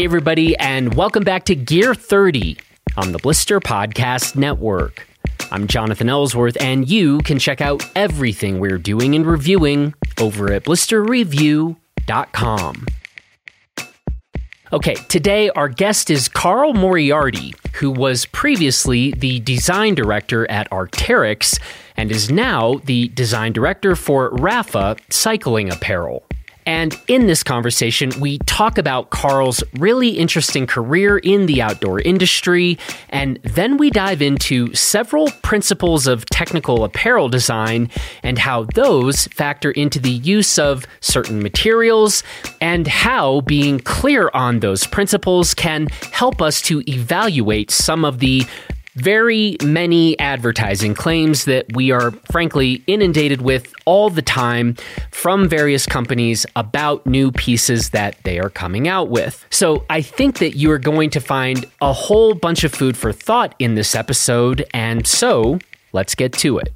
[0.00, 2.56] Hey, everybody, and welcome back to Gear 30
[2.96, 5.06] on the Blister Podcast Network.
[5.50, 10.64] I'm Jonathan Ellsworth, and you can check out everything we're doing and reviewing over at
[10.64, 12.86] blisterreview.com.
[14.72, 21.60] Okay, today our guest is Carl Moriarty, who was previously the design director at Arc'teryx
[21.98, 26.24] and is now the design director for Rapha Cycling Apparel.
[26.70, 32.78] And in this conversation, we talk about Carl's really interesting career in the outdoor industry,
[33.08, 37.90] and then we dive into several principles of technical apparel design
[38.22, 42.22] and how those factor into the use of certain materials,
[42.60, 48.46] and how being clear on those principles can help us to evaluate some of the
[49.00, 54.76] very many advertising claims that we are frankly inundated with all the time
[55.10, 59.46] from various companies about new pieces that they are coming out with.
[59.50, 63.12] So I think that you are going to find a whole bunch of food for
[63.12, 65.58] thought in this episode, and so
[65.92, 66.72] let's get to it.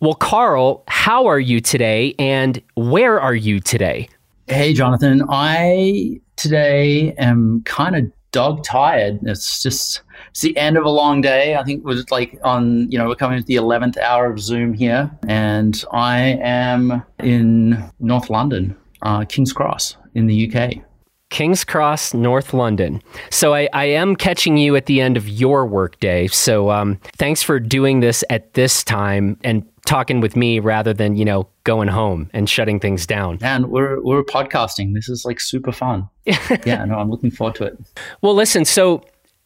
[0.00, 4.08] Well, Carl, how are you today and where are you today?
[4.46, 5.22] Hey, Jonathan.
[5.28, 9.18] I today am kind of dog tired.
[9.22, 11.56] It's just it's the end of a long day.
[11.56, 14.74] I think we're like on you know we're coming to the eleventh hour of Zoom
[14.74, 20.82] here, and I am in North London, uh, King's Cross in the UK.
[21.30, 23.02] King's Cross, North London.
[23.30, 26.28] So I, I am catching you at the end of your workday.
[26.28, 31.16] So um, thanks for doing this at this time and talking with me rather than
[31.16, 33.38] you know going home and shutting things down.
[33.40, 34.94] And we're we're podcasting.
[34.94, 36.08] This is like super fun.
[36.24, 37.78] yeah, no, I'm looking forward to it.
[38.20, 38.64] Well, listen.
[38.64, 39.02] So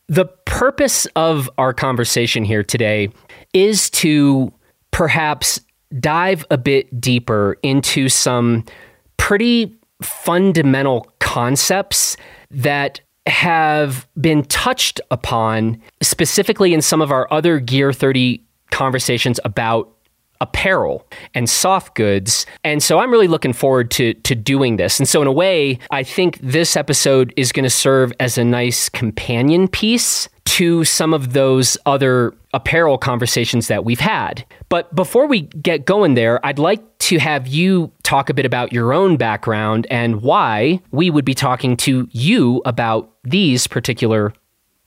[0.09, 3.11] the purpose of our conversation here today
[3.53, 4.53] is to
[4.91, 5.61] perhaps
[5.99, 8.65] dive a bit deeper into some
[9.17, 12.17] pretty fundamental concepts
[12.51, 19.93] that have been touched upon specifically in some of our other Gear 30 conversations about
[20.41, 22.47] apparel and soft goods.
[22.65, 24.99] And so I'm really looking forward to to doing this.
[24.99, 28.45] And so in a way, I think this episode is going to serve as a
[28.45, 34.45] nice companion piece to some of those other apparel conversations that we've had.
[34.69, 38.73] But before we get going there, I'd like to have you talk a bit about
[38.73, 44.33] your own background and why we would be talking to you about these particular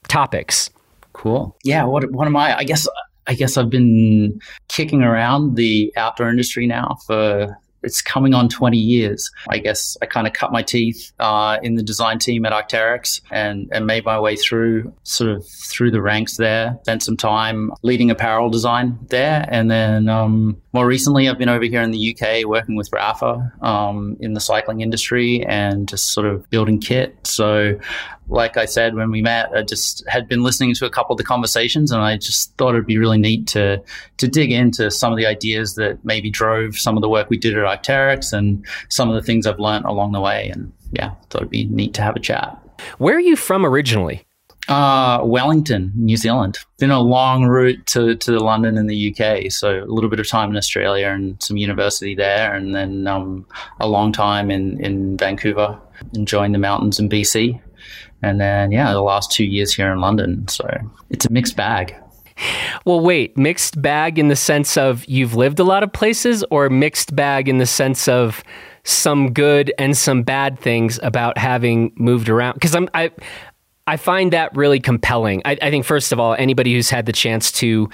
[0.07, 0.69] topics.
[1.13, 1.55] Cool.
[1.63, 2.57] Yeah, what what am I?
[2.57, 2.87] I guess
[3.27, 8.77] I guess I've been kicking around the outdoor industry now for it's coming on 20
[8.77, 9.29] years.
[9.49, 13.21] I guess I kind of cut my teeth uh, in the design team at Arc'teryx
[13.29, 16.77] and, and made my way through sort of through the ranks there.
[16.83, 19.45] Spent some time leading apparel design there.
[19.49, 23.63] And then um, more recently, I've been over here in the UK working with Rapha
[23.63, 27.15] um, in the cycling industry and just sort of building kit.
[27.23, 27.79] So
[28.27, 31.17] like I said when we met, I just had been listening to a couple of
[31.17, 33.81] the conversations, and I just thought it'd be really neat to
[34.17, 37.37] to dig into some of the ideas that maybe drove some of the work we
[37.37, 40.49] did at Arc'teryx and some of the things I've learned along the way.
[40.49, 42.57] And yeah, thought it'd be neat to have a chat.
[42.97, 44.25] Where are you from originally?
[44.69, 46.57] Uh, Wellington, New Zealand.
[46.77, 49.51] Been a long route to, to London in the UK.
[49.51, 53.45] So a little bit of time in Australia and some university there, and then um,
[53.79, 55.77] a long time in, in Vancouver,
[56.15, 57.59] enjoying the mountains in BC.
[58.21, 60.47] And then, yeah, the last two years here in London.
[60.47, 60.65] So
[61.09, 61.95] it's a mixed bag.
[62.85, 66.69] Well, wait, mixed bag in the sense of you've lived a lot of places, or
[66.69, 68.43] mixed bag in the sense of
[68.83, 72.53] some good and some bad things about having moved around?
[72.55, 73.11] Because I'm, I,
[73.85, 75.41] I find that really compelling.
[75.45, 77.89] I, I think, first of all, anybody who's had the chance to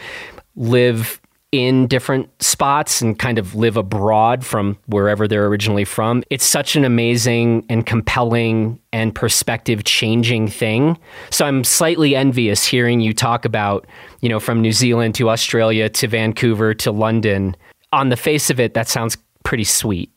[0.55, 1.19] live
[1.51, 6.23] in different spots and kind of live abroad from wherever they're originally from.
[6.29, 10.97] It's such an amazing and compelling and perspective changing thing.
[11.31, 13.87] So I'm slightly envious hearing you talk about,
[14.21, 17.55] you know, from New Zealand to Australia to Vancouver to London.
[17.93, 20.11] On the face of it, that sounds pretty sweet.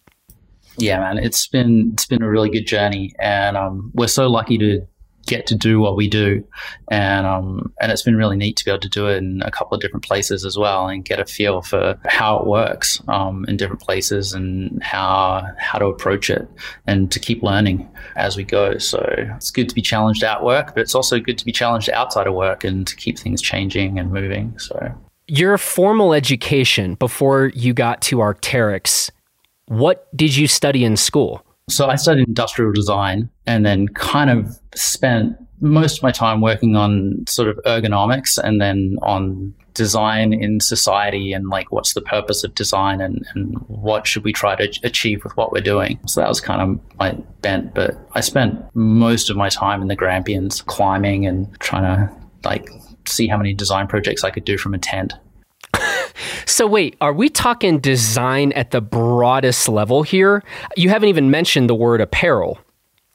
[0.77, 4.57] Yeah, man, it's been it's been a really good journey, and um, we're so lucky
[4.57, 4.87] to
[5.27, 6.45] get to do what we do,
[6.91, 9.51] and um, and it's been really neat to be able to do it in a
[9.51, 13.45] couple of different places as well, and get a feel for how it works um,
[13.49, 16.49] in different places and how how to approach it,
[16.87, 18.79] and to keep learning as we go.
[18.79, 19.05] So
[19.37, 22.27] it's good to be challenged at work, but it's also good to be challenged outside
[22.27, 24.59] of work and to keep things changing and moving.
[24.59, 24.93] So
[25.29, 29.11] your formal education before you got to Arc'teryx,
[29.67, 31.45] what did you study in school?
[31.69, 36.75] So I studied industrial design and then kind of spent most of my time working
[36.75, 42.45] on sort of ergonomics and then on design in society and like what's the purpose
[42.45, 45.99] of design and, and what should we try to achieve with what we're doing.
[46.07, 47.75] So that was kind of my bent.
[47.75, 52.13] But I spent most of my time in the Grampians climbing and trying to
[52.45, 52.69] like
[53.07, 55.15] see how many design projects I could do from a tent.
[56.47, 60.43] So wait, are we talking design at the broadest level here?
[60.77, 62.59] You haven't even mentioned the word apparel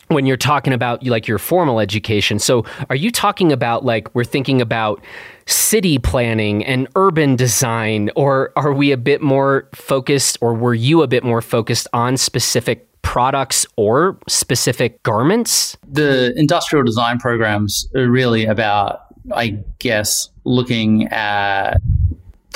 [0.09, 2.39] when you're talking about like your formal education.
[2.39, 5.03] So are you talking about like we're thinking about
[5.45, 11.01] city planning and urban design or are we a bit more focused or were you
[11.01, 15.77] a bit more focused on specific products or specific garments?
[15.87, 19.01] The industrial design programs are really about
[19.33, 21.81] I guess looking at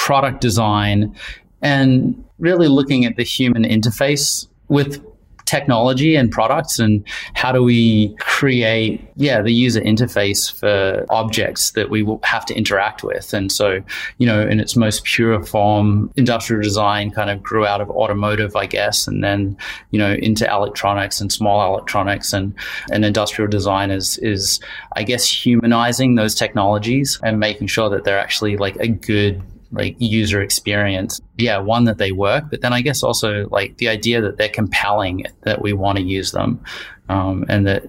[0.02, 1.16] product design
[1.62, 5.00] and really looking at the human interface with
[5.46, 7.04] technology and products and
[7.36, 12.56] how do we create yeah the user interface for objects that we will have to
[12.56, 13.32] interact with.
[13.32, 13.84] And so
[14.18, 18.56] you know in its most pure form industrial design kind of grew out of automotive
[18.56, 19.56] i guess and then
[19.92, 22.34] you know into electronics and small electronics.
[22.34, 22.56] And
[22.92, 24.60] and industrial design is is
[24.96, 29.96] i guess humanizing those technologies and making sure that they're actually like a good like
[30.00, 31.22] user experience.
[31.38, 34.50] Yeah, one that they work, but then I guess also like the idea that they're
[34.50, 36.64] compelling, that we want to use them,
[37.10, 37.84] um, and that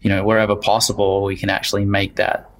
[0.00, 2.50] you know wherever possible we can actually make that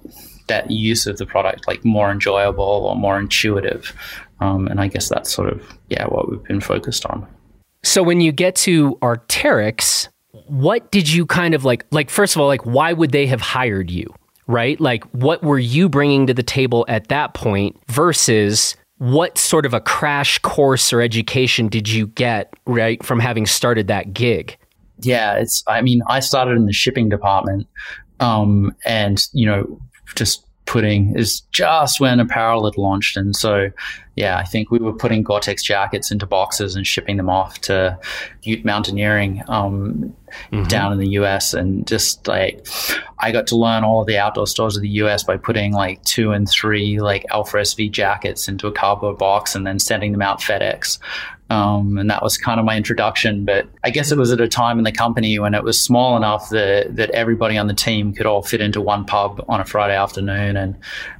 [0.47, 3.93] that use of the product like more enjoyable or more intuitive.
[4.41, 7.27] Um, and I guess that's sort of yeah what we've been focused on.
[7.83, 10.09] So when you get to Arc'teryx,
[10.47, 11.85] what did you kind of like?
[11.91, 14.13] Like first of all, like why would they have hired you?
[14.49, 14.81] Right?
[14.81, 19.75] Like, what were you bringing to the table at that point versus what sort of
[19.75, 24.57] a crash course or education did you get, right, from having started that gig?
[25.01, 27.67] Yeah, it's, I mean, I started in the shipping department
[28.19, 29.79] um, and, you know,
[30.15, 33.17] just putting is just when apparel had launched.
[33.17, 33.71] And so,
[34.15, 37.97] yeah, I think we were putting Gore-Tex jackets into boxes and shipping them off to
[38.43, 40.15] Ute Mountaineering um,
[40.51, 40.67] mm-hmm.
[40.67, 41.55] down in the US.
[41.55, 42.67] And just like,
[43.17, 46.03] I got to learn all of the outdoor stores of the US by putting like
[46.03, 50.21] two and three like Alpha SV jackets into a cardboard box and then sending them
[50.21, 50.99] out FedEx.
[51.49, 53.43] Um, and that was kind of my introduction.
[53.43, 56.15] But I guess it was at a time in the company when it was small
[56.15, 59.65] enough that, that everybody on the team could all fit into one pub on a
[59.65, 60.75] Friday afternoon and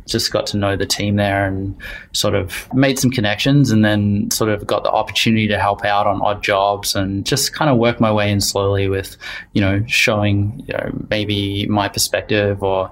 [0.05, 1.75] just got to know the team there and
[2.11, 6.05] sort of made some connections and then sort of got the opportunity to help out
[6.05, 9.17] on odd jobs and just kind of work my way in slowly with,
[9.53, 12.91] you know, showing, you know, maybe my perspective or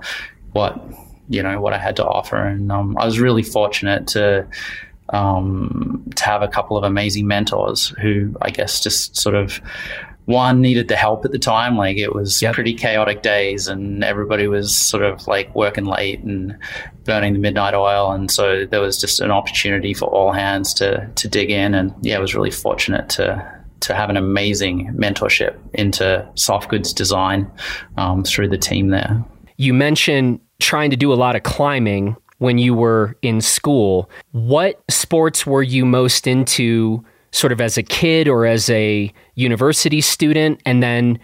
[0.53, 0.79] what,
[1.29, 2.37] you know, what I had to offer.
[2.37, 4.47] And um, I was really fortunate to,
[5.09, 9.61] um, to have a couple of amazing mentors who I guess just sort of
[10.25, 11.77] one needed the help at the time.
[11.77, 12.53] Like it was yep.
[12.53, 16.57] pretty chaotic days, and everybody was sort of like working late and
[17.05, 21.09] burning the midnight oil, and so there was just an opportunity for all hands to
[21.15, 21.73] to dig in.
[21.73, 26.91] And yeah, I was really fortunate to to have an amazing mentorship into soft goods
[26.91, 27.49] design
[27.95, 29.23] um, through the team there.
[29.55, 34.09] You mentioned trying to do a lot of climbing when you were in school.
[34.31, 40.01] What sports were you most into, sort of as a kid or as a university
[40.01, 40.61] student?
[40.65, 41.19] And then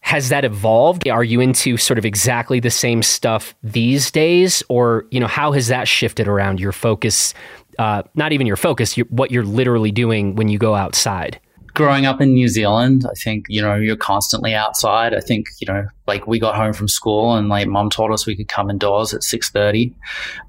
[0.00, 1.08] has that evolved?
[1.08, 4.62] Are you into sort of exactly the same stuff these days?
[4.68, 7.34] Or, you know, how has that shifted around your focus?
[7.78, 11.40] Uh, not even your focus, your, what you're literally doing when you go outside
[11.74, 15.12] growing up in New Zealand, I think, you know, you're constantly outside.
[15.12, 18.26] I think, you know, like we got home from school and like mom told us
[18.26, 19.92] we could come indoors at 6.30.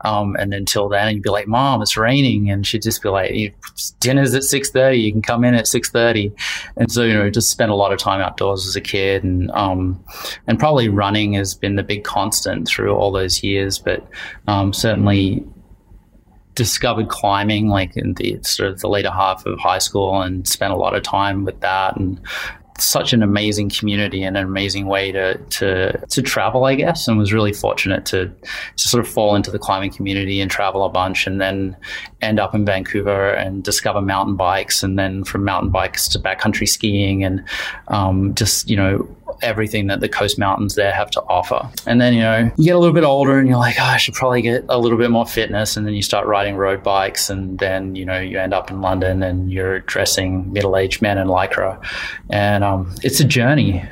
[0.02, 2.52] Um, and until then you'd be like, mom, it's raining.
[2.52, 3.56] And she'd just be like,
[4.00, 5.02] dinner's at 6.30.
[5.02, 6.32] You can come in at 6.30.
[6.78, 9.50] And so, you know, just spent a lot of time outdoors as a kid and,
[9.52, 10.00] um,
[10.46, 13.80] and probably running has been the big constant through all those years.
[13.80, 14.08] But,
[14.48, 15.44] um, certainly
[16.56, 20.74] discovered climbing like in the sort of the later half of high school and spent
[20.74, 21.98] a lot of time with that.
[21.98, 22.20] And
[22.78, 27.18] such an amazing community and an amazing way to to to travel, I guess, and
[27.18, 30.90] was really fortunate to to sort of fall into the climbing community and travel a
[30.90, 31.78] bunch, and then
[32.22, 36.68] end up in Vancouver and discover mountain bikes, and then from mountain bikes to backcountry
[36.68, 37.44] skiing, and
[37.88, 39.08] um, just you know
[39.42, 41.70] everything that the coast mountains there have to offer.
[41.86, 43.98] And then, you know, you get a little bit older and you're like, oh, I
[43.98, 45.78] should probably get a little bit more fitness.
[45.78, 47.30] And then you start riding road bikes.
[47.30, 51.18] And then, you know, you end up in London and you're dressing middle aged men
[51.18, 51.84] in Lycra.
[52.30, 53.84] And um, it's a journey.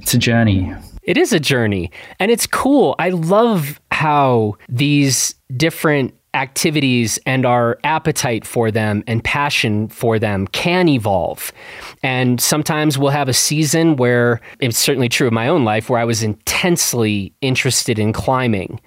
[0.00, 0.74] It's a journey.
[1.02, 1.90] It is a journey.
[2.18, 2.94] And it's cool.
[2.98, 10.46] I love how these different activities and our appetite for them and passion for them
[10.48, 11.52] can evolve.
[12.02, 15.98] And sometimes we'll have a season where it's certainly true of my own life where
[15.98, 18.80] I was intensely interested in climbing,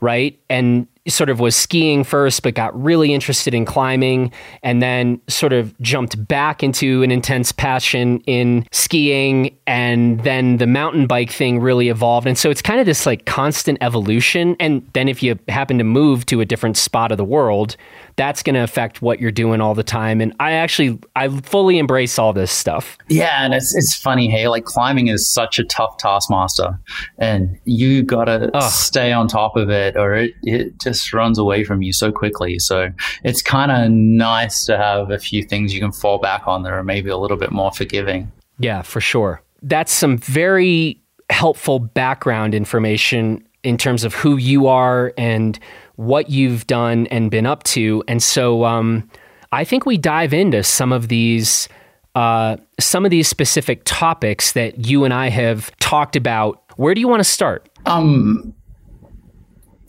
[0.00, 0.38] right?
[0.48, 5.52] And sort of was skiing first, but got really interested in climbing, and then sort
[5.52, 9.56] of jumped back into an intense passion in skiing.
[9.66, 12.26] And then the mountain bike thing really evolved.
[12.26, 14.56] And so it's kind of this like constant evolution.
[14.60, 17.76] And then if you happen to move to a different spot of the world,
[18.20, 20.20] that's going to affect what you're doing all the time.
[20.20, 22.98] And I actually, I fully embrace all this stuff.
[23.08, 23.42] Yeah.
[23.42, 24.28] And it's, it's funny.
[24.28, 26.78] Hey, like climbing is such a tough taskmaster
[27.16, 31.64] and you got to stay on top of it or it, it just runs away
[31.64, 32.58] from you so quickly.
[32.58, 32.90] So
[33.24, 36.74] it's kind of nice to have a few things you can fall back on that
[36.74, 38.30] are maybe a little bit more forgiving.
[38.58, 39.40] Yeah, for sure.
[39.62, 41.00] That's some very
[41.30, 45.58] helpful background information in terms of who you are and
[46.00, 48.02] what you've done and been up to.
[48.08, 49.06] And so um,
[49.52, 51.68] I think we dive into some of these
[52.14, 56.62] uh, some of these specific topics that you and I have talked about.
[56.76, 57.68] Where do you want to start?
[57.84, 58.54] Um,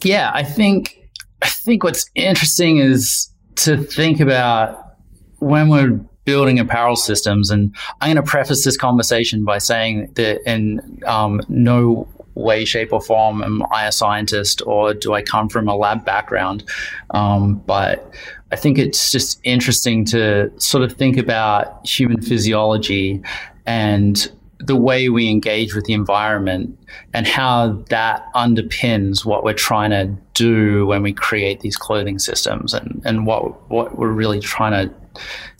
[0.03, 0.99] yeah, I think
[1.41, 4.97] I think what's interesting is to think about
[5.39, 7.49] when we're building apparel systems.
[7.49, 12.93] And I'm going to preface this conversation by saying that in um, no way, shape,
[12.93, 16.63] or form am I a scientist or do I come from a lab background.
[17.11, 18.13] Um, but
[18.51, 23.21] I think it's just interesting to sort of think about human physiology
[23.65, 26.77] and the way we engage with the environment
[27.13, 32.73] and how that underpins what we're trying to do when we create these clothing systems
[32.73, 34.93] and, and what what we're really trying to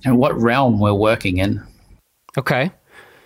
[0.06, 1.64] know, what realm we're working in.
[2.38, 2.72] Okay.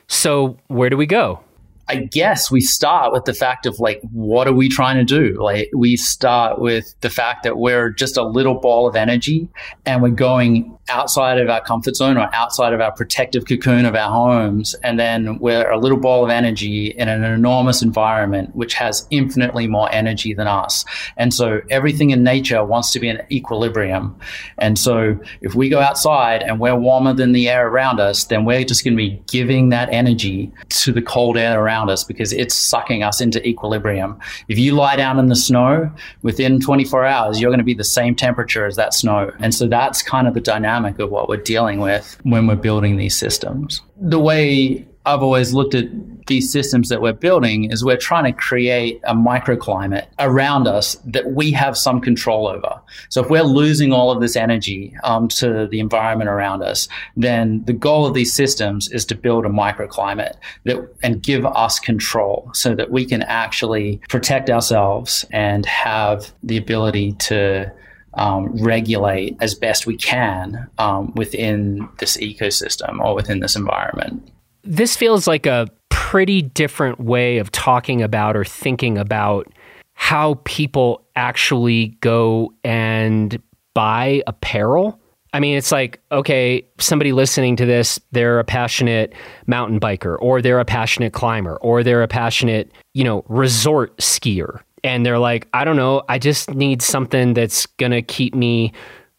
[0.08, 1.40] So where do we go?
[1.88, 5.42] I guess we start with the fact of like, what are we trying to do?
[5.42, 9.48] Like, we start with the fact that we're just a little ball of energy
[9.86, 13.96] and we're going outside of our comfort zone or outside of our protective cocoon of
[13.96, 14.76] our homes.
[14.84, 19.68] And then we're a little ball of energy in an enormous environment which has infinitely
[19.68, 20.86] more energy than us.
[21.18, 24.16] And so everything in nature wants to be in equilibrium.
[24.60, 28.46] And so if we go outside and we're warmer than the air around us, then
[28.46, 32.32] we're just going to be giving that energy to the cold air around us because
[32.32, 34.20] it's sucking us into equilibrium.
[34.48, 37.84] If you lie down in the snow within 24 hours, you're going to be the
[37.84, 39.32] same temperature as that snow.
[39.40, 42.98] And so that's kind of the dynamic of what we're dealing with when we're building
[42.98, 43.82] these systems.
[44.00, 45.86] The way I've always looked at
[46.26, 51.32] these systems that we're building is we're trying to create a microclimate around us that
[51.34, 52.82] we have some control over.
[53.10, 57.64] So if we're losing all of this energy um, to the environment around us, then
[57.66, 62.50] the goal of these systems is to build a microclimate that and give us control
[62.54, 67.72] so that we can actually protect ourselves and have the ability to
[68.16, 74.32] um, regulate as best we can um, within this ecosystem or within this environment
[74.64, 79.48] this feels like a pretty different way of talking about or thinking about
[79.94, 83.42] how people actually go and
[83.74, 85.00] buy apparel.
[85.34, 89.14] I mean, it's like, okay, somebody listening to this, they're a passionate
[89.48, 94.62] mountain biker, or they're a passionate climber, or they're a passionate, you know, resort skier.
[94.86, 98.72] And they're like, I don't know, I just need something that's going to keep me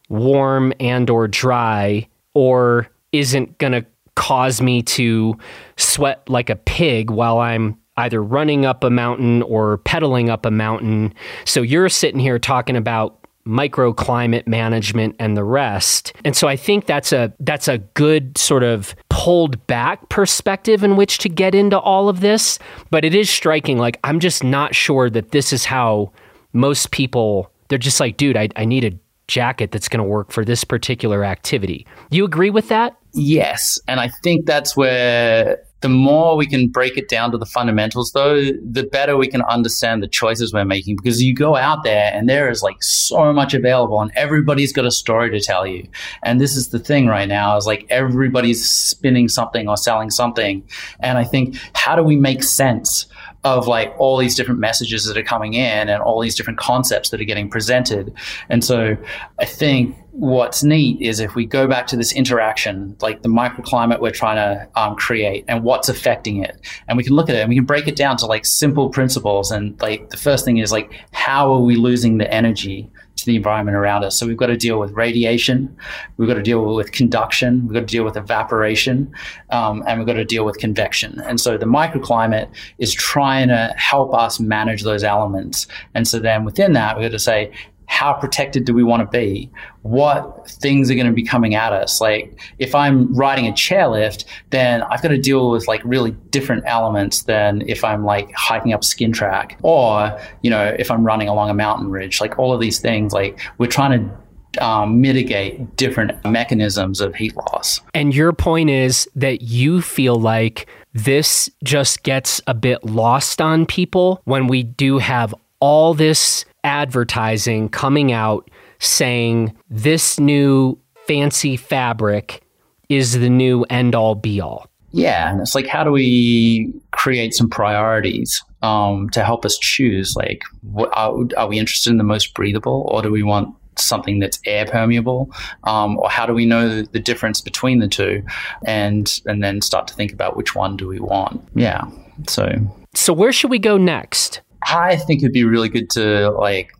[0.08, 5.36] warm and or dry or isn't going to cause me to
[5.76, 10.52] sweat like a pig while I'm either running up a mountain or pedaling up a
[10.52, 11.12] mountain.
[11.44, 16.12] So you're sitting here talking about microclimate management and the rest.
[16.24, 20.96] And so I think that's a that's a good sort of pulled back perspective in
[20.96, 22.58] which to get into all of this,
[22.90, 26.12] but it is striking like I'm just not sure that this is how
[26.52, 28.92] most people they're just like, dude, I, I need a
[29.28, 31.86] jacket that's going to work for this particular activity.
[32.10, 32.96] You agree with that?
[33.12, 33.80] Yes.
[33.88, 38.12] And I think that's where the more we can break it down to the fundamentals,
[38.12, 40.96] though, the better we can understand the choices we're making.
[40.96, 44.86] Because you go out there and there is like so much available, and everybody's got
[44.86, 45.86] a story to tell you.
[46.22, 50.66] And this is the thing right now is like everybody's spinning something or selling something.
[51.00, 53.06] And I think, how do we make sense
[53.44, 57.10] of like all these different messages that are coming in and all these different concepts
[57.10, 58.12] that are getting presented.
[58.48, 58.96] And so
[59.38, 64.00] I think what's neat is if we go back to this interaction, like the microclimate
[64.00, 67.40] we're trying to um, create and what's affecting it, and we can look at it
[67.40, 69.50] and we can break it down to like simple principles.
[69.50, 72.90] And like the first thing is like, how are we losing the energy
[73.26, 74.18] the environment around us.
[74.18, 75.76] So we've got to deal with radiation,
[76.16, 79.12] we've got to deal with conduction, we've got to deal with evaporation,
[79.50, 81.20] um, and we've got to deal with convection.
[81.20, 85.66] And so the microclimate is trying to help us manage those elements.
[85.94, 87.52] And so then within that, we've got to say,
[87.86, 89.50] how protected do we want to be?
[89.82, 92.00] What things are going to be coming at us?
[92.00, 96.64] Like if I'm riding a chairlift, then I've got to deal with like really different
[96.66, 101.28] elements than if I'm like hiking up skin track or, you know, if I'm running
[101.28, 104.16] along a mountain ridge, like all of these things, like we're trying to
[104.64, 107.80] um, mitigate different mechanisms of heat loss.
[107.94, 113.66] And your point is that you feel like this just gets a bit lost on
[113.66, 122.42] people when we do have all this advertising coming out saying this new fancy fabric
[122.88, 124.66] is the new end all be all.
[124.90, 130.14] Yeah, and it's like, how do we create some priorities um, to help us choose?
[130.16, 134.20] Like, what, are, are we interested in the most breathable, or do we want something
[134.20, 135.30] that's air permeable,
[135.64, 138.22] um, or how do we know the difference between the two,
[138.64, 141.46] and and then start to think about which one do we want?
[141.54, 141.84] Yeah.
[142.26, 142.48] So.
[142.94, 144.40] So where should we go next?
[144.66, 146.72] I think it'd be really good to like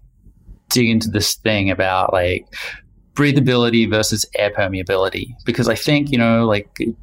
[0.70, 2.46] dig into this thing about like
[3.16, 6.94] breathability versus air permeability because I think you know like it,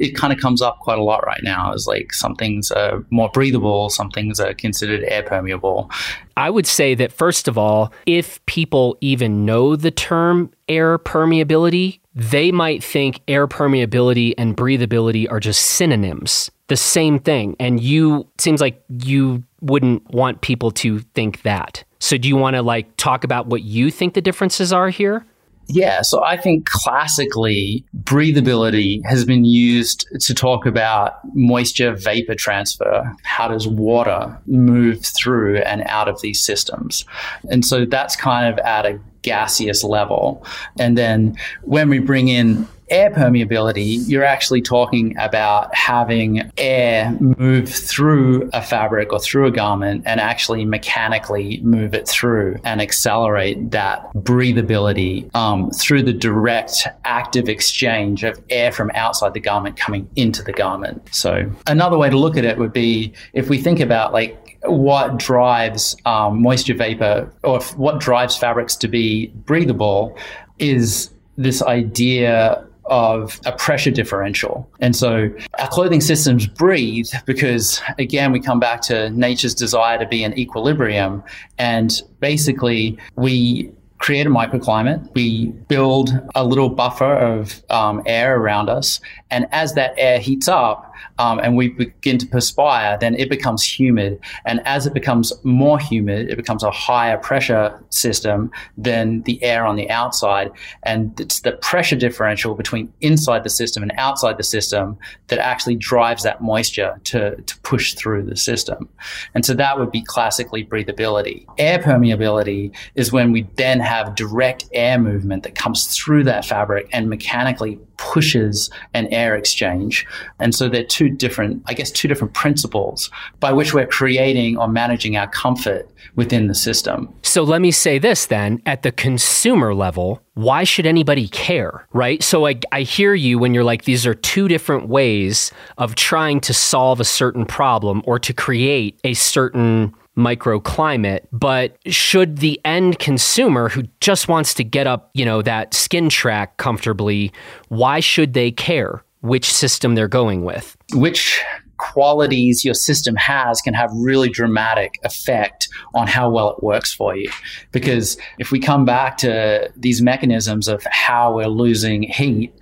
[0.00, 3.04] it kind of comes up quite a lot right now as like some things are
[3.10, 5.90] more breathable, some things are considered air permeable.
[6.36, 12.00] I would say that first of all, if people even know the term air permeability,
[12.14, 17.56] they might think air permeability and breathability are just synonyms, the same thing.
[17.60, 21.84] And you seems like you wouldn't want people to think that.
[21.98, 25.24] So do you want to like talk about what you think the differences are here?
[25.68, 33.10] Yeah, so I think classically breathability has been used to talk about moisture vapor transfer.
[33.22, 37.04] How does water move through and out of these systems?
[37.48, 40.44] And so that's kind of at a gaseous level.
[40.78, 47.68] And then when we bring in air permeability, you're actually talking about having air move
[47.68, 53.70] through a fabric or through a garment and actually mechanically move it through and accelerate
[53.70, 60.08] that breathability um, through the direct active exchange of air from outside the garment coming
[60.14, 61.02] into the garment.
[61.14, 65.16] So, another way to look at it would be if we think about like what
[65.16, 70.16] drives um, moisture vapor or what drives fabrics to be breathable
[70.58, 74.68] is this idea of a pressure differential.
[74.80, 80.06] And so our clothing systems breathe because, again, we come back to nature's desire to
[80.06, 81.22] be in equilibrium.
[81.58, 83.70] And basically, we
[84.02, 85.08] create a microclimate.
[85.14, 89.00] We build a little buffer of um, air around us.
[89.32, 93.62] And as that air heats up, um, and we begin to perspire, then it becomes
[93.64, 94.20] humid.
[94.44, 99.64] And as it becomes more humid, it becomes a higher pressure system than the air
[99.64, 100.50] on the outside.
[100.82, 105.76] And it's the pressure differential between inside the system and outside the system that actually
[105.76, 108.88] drives that moisture to, to push through the system.
[109.34, 111.46] And so that would be classically breathability.
[111.56, 116.88] Air permeability is when we then have direct air movement that comes through that fabric
[116.92, 120.04] and mechanically pushes an air exchange.
[120.40, 124.66] And so they're two different, I guess, two different principles by which we're creating or
[124.66, 127.08] managing our comfort within the system.
[127.22, 132.22] So let me say this then at the consumer level, why should anybody care, right?
[132.22, 136.40] So I, I hear you when you're like, these are two different ways of trying
[136.40, 142.98] to solve a certain problem or to create a certain microclimate, but should the end
[142.98, 147.32] consumer who just wants to get up, you know, that skin track comfortably,
[147.68, 150.76] why should they care which system they're going with?
[150.94, 151.42] Which
[151.82, 157.16] qualities your system has can have really dramatic effect on how well it works for
[157.16, 157.28] you.
[157.72, 162.54] Because if we come back to these mechanisms of how we're losing heat,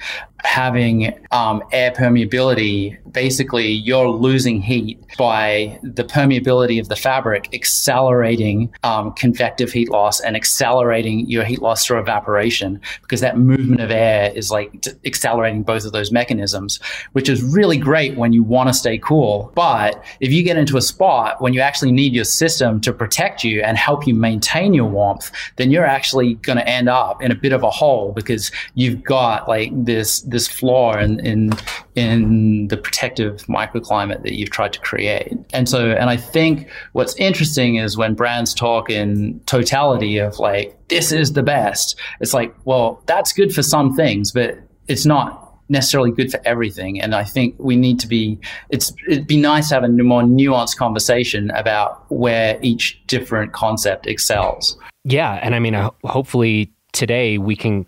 [0.44, 8.72] having um, air permeability, basically you're losing heat by the permeability of the fabric accelerating
[8.82, 13.90] um, convective heat loss and accelerating your heat loss through evaporation because that movement of
[13.90, 16.80] air is like accelerating both of those mechanisms,
[17.12, 19.52] which is really great when you want to stay cool.
[19.54, 23.44] But if you get into a spot when you actually need your system to protect
[23.44, 27.30] you and help you maintain your warmth, then you're actually going to end up in
[27.30, 31.52] a bit of a hole because you've got like this this flaw in, in
[31.94, 35.36] in the protective microclimate that you've tried to create.
[35.52, 40.76] And so, and I think what's interesting is when brands talk in totality of like,
[40.88, 41.98] this is the best.
[42.20, 47.00] It's like, well, that's good for some things, but it's not necessarily good for everything.
[47.00, 48.38] And I think we need to be,
[48.70, 54.06] it's, it'd be nice to have a more nuanced conversation about where each different concept
[54.06, 54.76] excels.
[55.04, 55.38] Yeah.
[55.42, 57.86] And I mean, hopefully today we can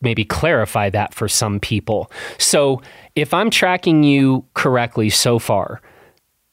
[0.00, 2.10] maybe clarify that for some people.
[2.38, 2.82] So,
[3.14, 5.80] if I'm tracking you correctly so far,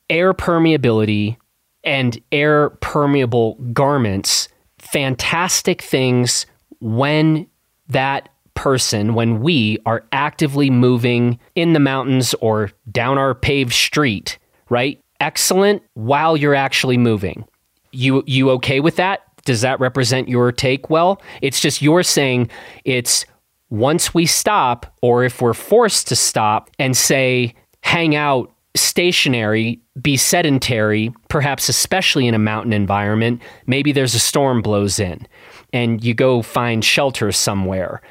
[0.09, 1.37] air permeability
[1.83, 4.49] and air permeable garments
[4.85, 6.45] fantastic things
[6.79, 7.47] when
[7.89, 14.37] that person, when we are actively moving in the mountains or down our paved street,
[14.69, 15.01] right?
[15.19, 17.45] Excellent while you're actually moving.
[17.91, 19.21] You you okay with that?
[19.45, 21.21] Does that represent your take well?
[21.41, 22.49] It's just you're saying
[22.83, 23.25] it's
[23.69, 30.17] once we stop or if we're forced to stop and say hang out stationary, be
[30.17, 35.25] sedentary, perhaps especially in a mountain environment, maybe there's a storm blows in
[35.73, 38.01] and you go find shelter somewhere.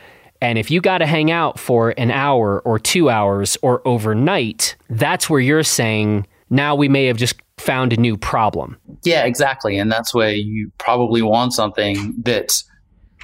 [0.41, 4.77] And if you got to hang out for an hour or two hours or overnight,
[4.91, 8.77] that's where you're saying, now we may have just found a new problem.
[9.05, 9.79] Yeah, exactly.
[9.79, 12.65] And that's where you probably want something that's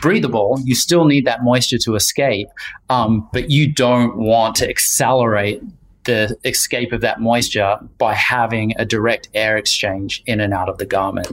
[0.00, 0.58] breathable.
[0.64, 2.48] You still need that moisture to escape,
[2.88, 5.62] um, but you don't want to accelerate
[6.04, 10.78] the escape of that moisture by having a direct air exchange in and out of
[10.78, 11.30] the garment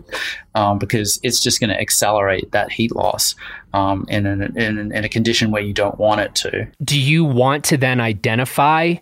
[0.56, 3.36] um, because it's just going to accelerate that heat loss
[3.74, 6.68] um, in, an, in, in a condition where you don't want it to.
[6.84, 8.96] Do you want to then identify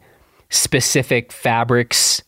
[0.50, 2.22] specific fabrics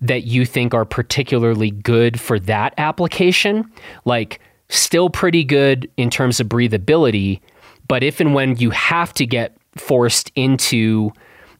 [0.00, 3.70] that you think are particularly good for that application?
[4.04, 7.40] Like, still pretty good in terms of breathability,
[7.86, 11.10] but if and when you have to get forced into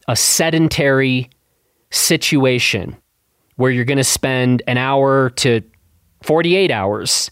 [0.07, 1.29] a sedentary
[1.91, 2.95] situation
[3.55, 5.61] where you're going to spend an hour to
[6.23, 7.31] 48 hours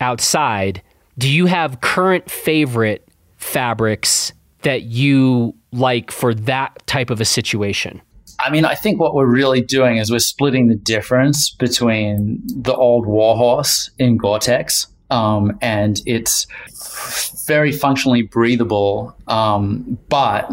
[0.00, 0.82] outside,
[1.18, 8.00] do you have current favorite fabrics that you like for that type of a situation?
[8.38, 12.74] I mean, I think what we're really doing is we're splitting the difference between the
[12.74, 16.46] old Warhorse in Gore Tex um, and it's
[17.46, 20.50] very functionally breathable, um, but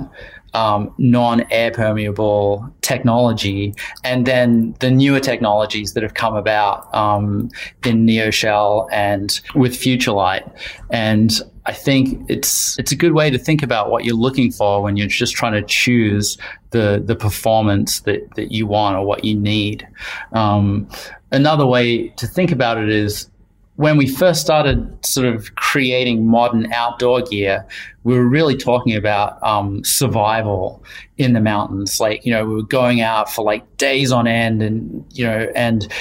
[0.53, 7.49] um, non-air permeable technology, and then the newer technologies that have come about um,
[7.85, 10.49] in NeoShell and with FutureLight.
[10.91, 14.83] And I think it's it's a good way to think about what you're looking for
[14.83, 16.37] when you're just trying to choose
[16.71, 19.87] the the performance that that you want or what you need.
[20.33, 20.87] Um,
[21.31, 23.29] another way to think about it is
[23.75, 27.65] when we first started sort of creating modern outdoor gear,
[28.03, 30.83] we were really talking about um, survival
[31.17, 31.99] in the mountains.
[31.99, 35.47] Like, you know, we were going out for like days on end and, you know,
[35.55, 35.91] and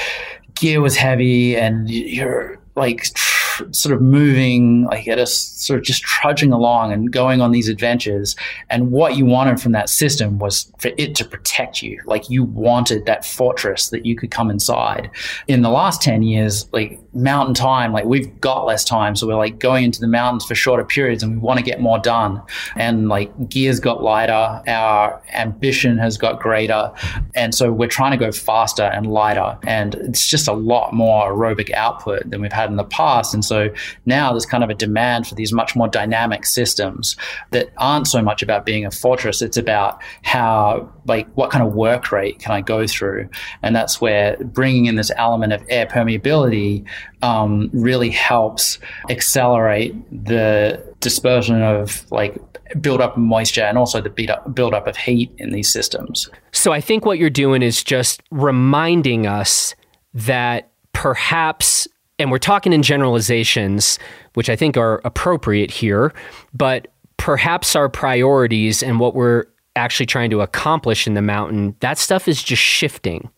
[0.54, 5.84] gear was heavy and you're like tr- sort of moving, like at a sort of
[5.84, 8.36] just trudging along and going on these adventures.
[8.68, 12.00] And what you wanted from that system was for it to protect you.
[12.04, 15.10] Like you wanted that fortress that you could come inside.
[15.48, 19.14] In the last 10 years, like mountain time, like we've got less time.
[19.16, 21.80] So we're like going into the mountains for shorter periods and we want to get
[21.80, 22.42] more done.
[22.76, 26.92] And like gears got lighter, our ambition has got greater.
[27.34, 29.58] And so we're trying to go faster and lighter.
[29.66, 33.34] And it's just a lot more aerobic output than we've had in the past.
[33.34, 33.68] And so
[34.06, 37.16] now there's kind of a demand for these much more dynamic systems
[37.50, 39.42] that aren't so much about being a fortress.
[39.42, 43.28] It's about how, like, what kind of work rate can I go through?
[43.62, 46.86] And that's where bringing in this element of air permeability
[47.22, 48.78] um, really helps
[49.10, 52.40] accelerate the dispersion of like
[52.80, 56.28] build up moisture and also the beat up, build up of heat in these systems.
[56.52, 59.74] So I think what you're doing is just reminding us
[60.14, 61.88] that perhaps
[62.18, 63.98] and we're talking in generalizations,
[64.34, 66.12] which I think are appropriate here,
[66.54, 71.98] but perhaps our priorities and what we're actually trying to accomplish in the mountain, that
[71.98, 73.28] stuff is just shifting.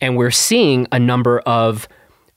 [0.00, 1.88] And we're seeing a number of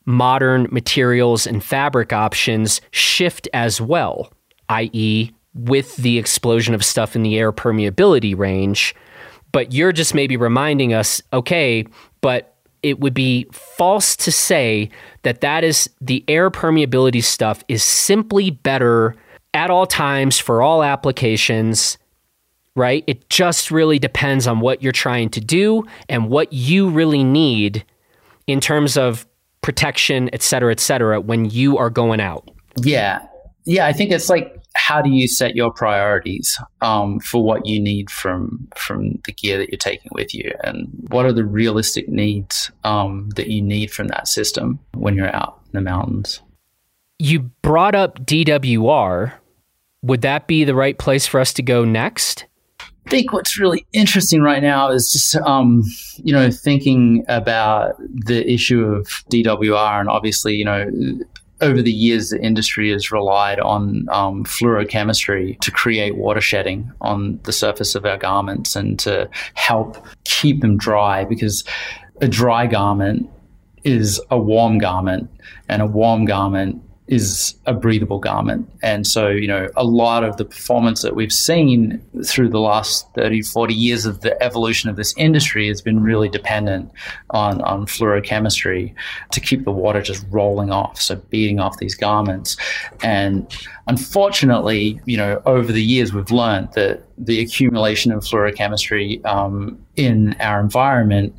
[0.05, 4.31] modern materials and fabric options shift as well,
[4.69, 8.95] i.e., with the explosion of stuff in the air permeability range.
[9.51, 11.85] But you're just maybe reminding us okay,
[12.21, 14.89] but it would be false to say
[15.23, 19.15] that that is the air permeability stuff is simply better
[19.53, 21.97] at all times for all applications
[22.75, 27.23] right it just really depends on what you're trying to do and what you really
[27.23, 27.85] need
[28.47, 29.25] in terms of
[29.63, 32.47] protection et cetera et cetera when you are going out
[32.77, 33.25] yeah
[33.65, 37.79] yeah i think it's like how do you set your priorities um, for what you
[37.79, 42.09] need from from the gear that you're taking with you, and what are the realistic
[42.09, 46.41] needs um, that you need from that system when you're out in the mountains?
[47.19, 49.33] You brought up DWR.
[50.01, 52.45] Would that be the right place for us to go next?
[53.05, 55.83] I think what's really interesting right now is just um,
[56.17, 60.89] you know thinking about the issue of DWR, and obviously you know
[61.63, 67.39] over the years, the industry has relied on um, fluorochemistry to create water shedding on
[67.43, 71.63] the surface of our garments and to help keep them dry because
[72.21, 73.29] a dry garment
[73.83, 75.29] is a warm garment,
[75.69, 78.69] and a warm garment is a breathable garment.
[78.81, 83.13] And so, you know, a lot of the performance that we've seen through the last
[83.13, 86.89] 30, 40 years of the evolution of this industry has been really dependent
[87.31, 88.93] on, on fluorochemistry
[89.31, 92.55] to keep the water just rolling off, so beating off these garments.
[93.03, 93.53] And
[93.87, 100.37] unfortunately, you know, over the years, we've learned that the accumulation of fluorochemistry um, in
[100.39, 101.35] our environment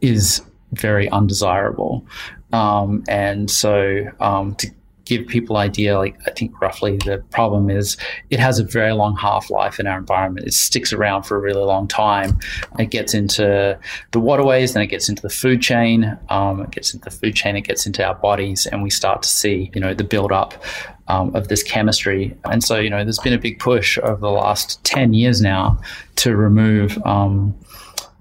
[0.00, 0.40] is
[0.72, 2.06] very undesirable.
[2.52, 4.70] Um, and so um, to
[5.16, 7.96] give people idea, like I think roughly the problem is
[8.30, 10.46] it has a very long half life in our environment.
[10.46, 12.38] It sticks around for a really long time.
[12.78, 13.78] It gets into
[14.12, 16.18] the waterways, then it gets into the food chain.
[16.28, 17.56] Um, it gets into the food chain.
[17.56, 20.62] It gets into our bodies, and we start to see, you know, the buildup
[21.08, 22.36] um, of this chemistry.
[22.44, 25.80] And so, you know, there's been a big push over the last ten years now
[26.16, 26.98] to remove.
[27.04, 27.54] Um,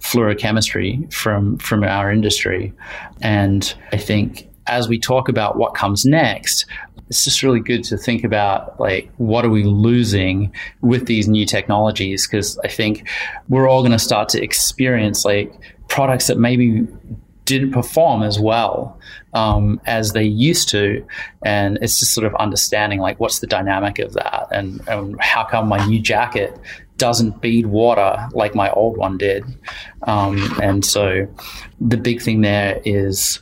[0.02, 2.74] fluorochemistry from from our industry
[3.22, 6.66] and i think as we talk about what comes next,
[7.10, 11.46] it's just really good to think about like what are we losing with these new
[11.46, 12.26] technologies?
[12.26, 13.08] Because I think
[13.50, 15.54] we're all going to start to experience like
[15.90, 16.88] products that maybe
[17.44, 18.98] didn't perform as well
[19.34, 21.06] um, as they used to,
[21.44, 25.44] and it's just sort of understanding like what's the dynamic of that, and, and how
[25.44, 26.58] come my new jacket
[26.96, 29.44] doesn't bead water like my old one did,
[30.04, 31.28] um, and so
[31.82, 33.40] the big thing there is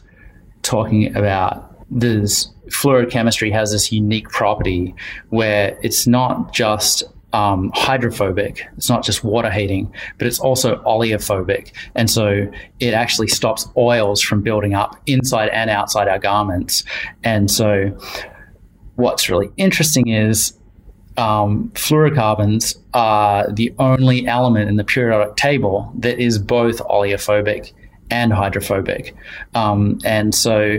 [0.62, 4.94] talking about this fluorochemistry has this unique property
[5.30, 8.66] where it's not just um, hydrophobic.
[8.78, 11.72] It's not just water heating, but it's also oleophobic.
[11.96, 16.84] And so it actually stops oils from building up inside and outside our garments.
[17.24, 17.98] And so
[18.96, 20.54] what's really interesting is
[21.18, 27.74] um, fluorocarbons are the only element in the periodic table that is both oleophobic
[28.12, 29.16] and hydrophobic.
[29.56, 30.78] Um, and so,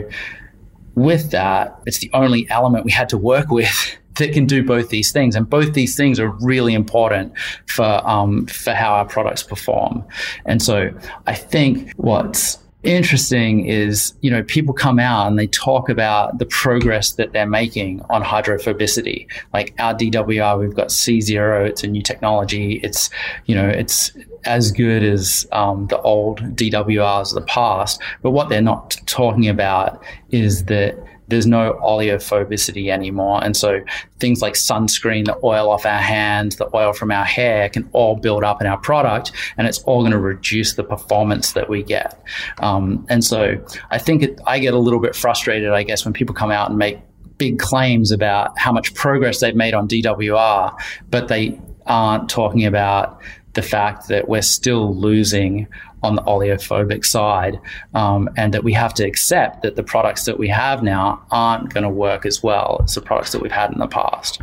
[0.94, 4.90] with that, it's the only element we had to work with that can do both
[4.90, 7.32] these things, and both these things are really important
[7.66, 10.04] for um, for how our products perform.
[10.44, 10.90] And so,
[11.26, 16.46] I think what's interesting is you know people come out and they talk about the
[16.46, 22.00] progress that they're making on hydrophobicity like our dwr we've got c0 it's a new
[22.00, 23.10] technology it's
[23.44, 24.12] you know it's
[24.44, 28.00] as good as um, the old DWRs of the past.
[28.22, 30.96] But what they're not talking about is that
[31.30, 33.42] there's no oleophobicity anymore.
[33.42, 33.80] And so
[34.18, 38.16] things like sunscreen, the oil off our hands, the oil from our hair can all
[38.16, 41.82] build up in our product and it's all going to reduce the performance that we
[41.82, 42.22] get.
[42.58, 46.12] Um, and so I think it, I get a little bit frustrated, I guess, when
[46.12, 46.98] people come out and make
[47.38, 53.20] big claims about how much progress they've made on DWR, but they aren't talking about
[53.54, 55.66] the fact that we're still losing
[56.02, 57.60] on the oleophobic side,
[57.94, 61.72] um, and that we have to accept that the products that we have now aren't
[61.72, 64.40] going to work as well as the products that we've had in the past.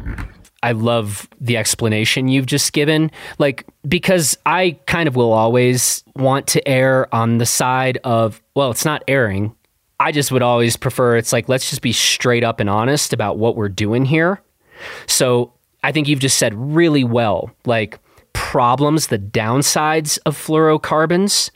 [0.63, 3.11] I love the explanation you've just given.
[3.37, 8.71] Like, because I kind of will always want to err on the side of, well,
[8.71, 9.55] it's not erring.
[9.99, 13.37] I just would always prefer it's like, let's just be straight up and honest about
[13.37, 14.41] what we're doing here.
[15.05, 17.51] So I think you've just said really well.
[17.65, 17.99] Like,
[18.57, 21.51] problems, the downsides of fluorocarbons.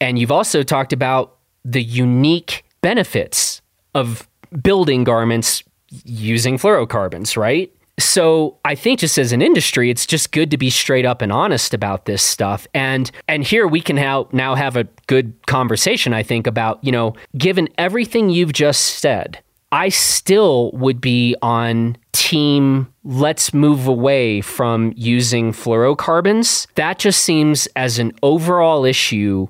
[0.00, 3.60] And you've also talked about the unique benefits
[3.94, 4.26] of
[4.62, 5.62] building garments
[6.06, 7.70] using fluorocarbons, right?
[7.98, 11.30] So I think just as an industry, it's just good to be straight up and
[11.30, 12.66] honest about this stuff.
[12.72, 16.90] And and here we can now now have a good conversation, I think, about, you
[16.90, 19.42] know, given everything you've just said,
[19.76, 26.66] I still would be on team let's move away from using fluorocarbons.
[26.76, 29.48] That just seems as an overall issue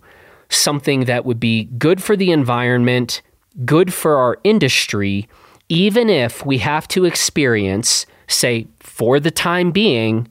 [0.49, 3.23] something that would be good for the environment,
[3.65, 5.29] good for our industry,
[5.69, 10.27] even if we have to experience, say, for the time being,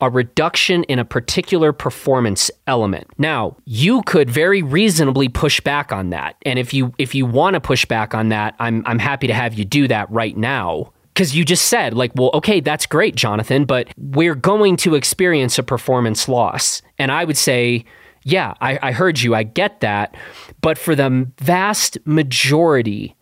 [0.00, 3.08] a reduction in a particular performance element.
[3.18, 6.36] Now, you could very reasonably push back on that.
[6.42, 9.34] And if you if you want to push back on that, I'm I'm happy to
[9.34, 10.92] have you do that right now.
[11.14, 15.58] Because you just said, like, well, okay, that's great, Jonathan, but we're going to experience
[15.58, 16.80] a performance loss.
[16.96, 17.84] And I would say,
[18.22, 20.16] yeah, I, I heard you, I get that.
[20.60, 23.16] But for the vast majority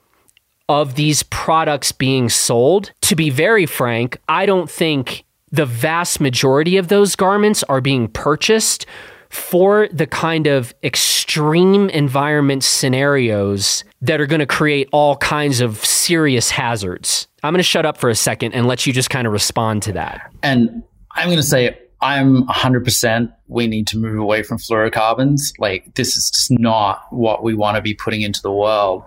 [0.69, 6.77] of these products being sold, to be very frank, I don't think the vast majority
[6.77, 8.87] of those garments are being purchased
[9.29, 15.85] for the kind of extreme environment scenarios that are going to create all kinds of
[15.85, 17.27] serious hazards.
[17.43, 19.83] I'm going to shut up for a second and let you just kind of respond
[19.85, 20.33] to that.
[20.43, 20.83] And
[21.13, 25.53] I'm going to say I'm 100% we need to move away from fluorocarbons.
[25.59, 29.03] Like, this is just not what we want to be putting into the world.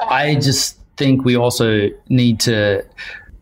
[0.00, 2.84] I just think we also need to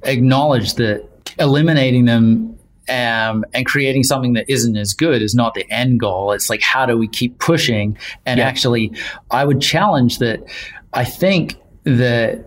[0.03, 2.59] acknowledge that eliminating them
[2.89, 6.33] um, and creating something that isn't as good is not the end goal.
[6.33, 7.99] It's like, how do we keep pushing?
[8.25, 8.47] And yeah.
[8.47, 8.93] actually,
[9.31, 10.43] I would challenge that.
[10.93, 12.45] I think that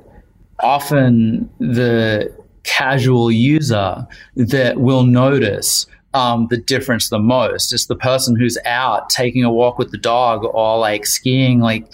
[0.61, 7.71] often the casual user that will notice um, the difference the most.
[7.71, 11.85] It's the person who's out taking a walk with the dog or like skiing, like,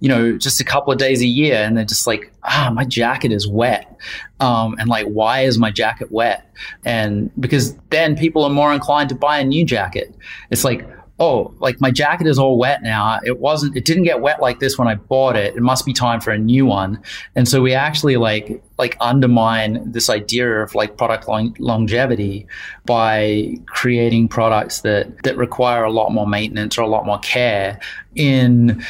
[0.00, 1.56] you know, just a couple of days a year.
[1.56, 3.98] And they're just like, ah, my jacket is wet.
[4.38, 6.48] Um, and like, why is my jacket wet?
[6.84, 10.14] And because then people are more inclined to buy a new jacket.
[10.50, 10.88] It's like,
[11.20, 13.20] oh, like my jacket is all wet now.
[13.24, 15.54] It wasn't, it didn't get wet like this when I bought it.
[15.54, 17.00] It must be time for a new one.
[17.36, 22.46] And so we actually like, like undermine this idea of like product long- longevity
[22.84, 27.78] by creating products that, that require a lot more maintenance or a lot more care
[28.16, 28.84] in,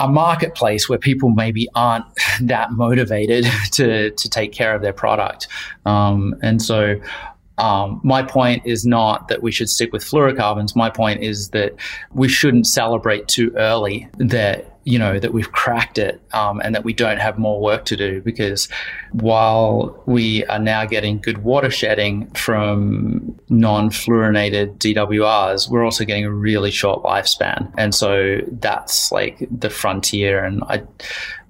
[0.00, 2.04] a marketplace where people maybe aren't
[2.40, 5.48] that motivated to to take care of their product,
[5.86, 7.00] um, and so
[7.58, 10.74] um, my point is not that we should stick with fluorocarbons.
[10.76, 11.74] My point is that
[12.12, 16.82] we shouldn't celebrate too early that you know that we've cracked it um, and that
[16.82, 18.68] we don't have more work to do because
[19.12, 26.32] while we are now getting good water shedding from non-fluorinated DWRs, we're also getting a
[26.32, 30.42] really short lifespan, and so that's like the frontier.
[30.42, 30.84] And I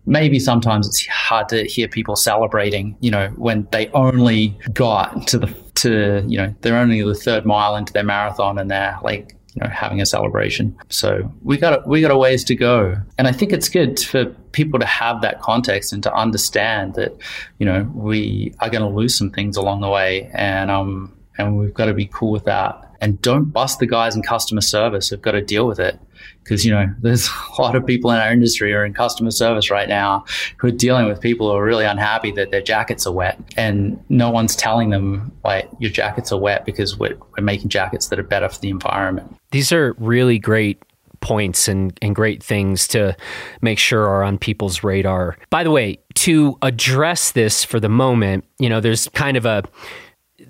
[0.09, 5.38] maybe sometimes it's hard to hear people celebrating, you know, when they only got to
[5.38, 9.35] the to you know they're only the third mile into their marathon and they're like
[9.55, 10.77] you know having a celebration.
[10.88, 14.27] So we got we got a ways to go, and I think it's good for
[14.53, 17.17] people to have that context and to understand that
[17.59, 21.59] you know we are going to lose some things along the way, and um and
[21.59, 22.85] we've got to be cool with that.
[23.01, 26.01] And don't bust the guys in customer service who've got to deal with it
[26.49, 29.71] because you know there's a lot of people in our industry or in customer service
[29.71, 30.25] right now
[30.57, 33.39] who are dealing with people who are really unhappy that their jackets are wet.
[33.57, 38.09] And no one's telling them like your jackets are wet because we're, we're making jackets
[38.09, 39.37] that are better for the environment.
[39.51, 40.83] These are really great
[41.21, 43.17] points and, and great things to
[43.61, 45.37] make sure are on people's radar.
[45.51, 49.63] By the way to address this for the moment you know there's kind of a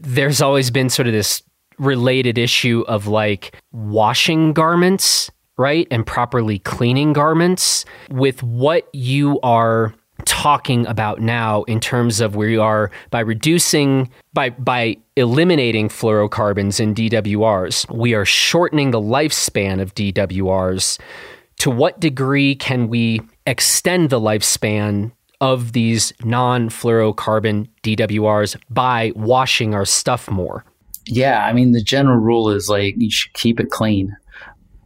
[0.01, 1.43] there's always been sort of this
[1.79, 5.87] related issue of like washing garments right?
[5.91, 9.93] And properly cleaning garments with what you are
[10.25, 16.81] talking about now in terms of where you are by reducing by by eliminating fluorocarbons
[16.81, 20.99] in DWRs we are shortening the lifespan of DWRs
[21.59, 29.85] to what degree can we extend the lifespan of these non-fluorocarbon DWRs by washing our
[29.85, 30.65] stuff more?
[31.07, 34.17] Yeah i mean the general rule is like you should keep it clean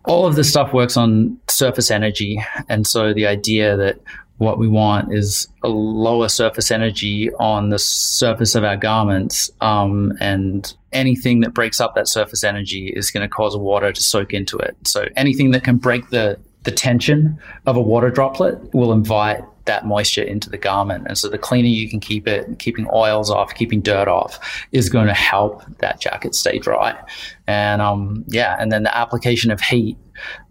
[0.05, 2.43] all of this stuff works on surface energy.
[2.69, 4.01] And so the idea that
[4.39, 9.51] what we want is a lower surface energy on the surface of our garments.
[9.61, 14.03] Um, and anything that breaks up that surface energy is going to cause water to
[14.03, 14.77] soak into it.
[14.85, 19.87] So anything that can break the, the tension of a water droplet will invite that
[19.87, 21.07] moisture into the garment.
[21.07, 24.89] And so the cleaner you can keep it, keeping oils off, keeping dirt off is
[24.89, 26.99] going to help that jacket stay dry.
[27.47, 29.97] And um, yeah, and then the application of heat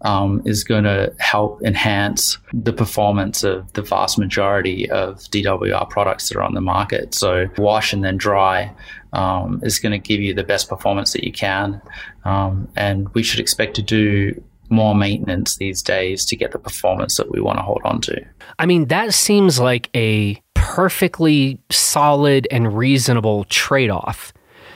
[0.02, 6.28] um, is going to help enhance the performance of the vast majority of DWR products
[6.28, 7.14] that are on the market.
[7.14, 8.74] So wash and then dry
[9.12, 11.82] um, is going to give you the best performance that you can.
[12.24, 17.16] Um, and we should expect to do more maintenance these days to get the performance
[17.16, 18.24] that we want to hold on to.
[18.58, 24.32] I mean, that seems like a perfectly solid and reasonable trade off.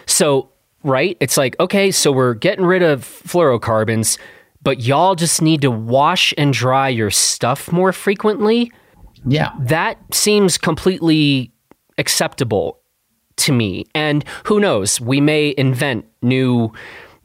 [0.07, 0.51] So,
[0.83, 1.17] right?
[1.21, 4.19] It's like, okay, so we're getting rid of fluorocarbons,
[4.63, 8.71] but y'all just need to wash and dry your stuff more frequently.
[9.25, 9.53] Yeah.
[9.61, 11.51] That seems completely
[11.99, 12.81] acceptable
[13.37, 13.85] to me.
[13.95, 16.73] And who knows, we may invent new